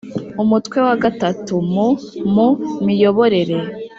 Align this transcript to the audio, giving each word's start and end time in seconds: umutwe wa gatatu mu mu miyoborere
umutwe 0.43 0.77
wa 0.87 0.95
gatatu 1.03 1.53
mu 1.73 1.87
mu 2.33 2.47
miyoborere 2.85 3.57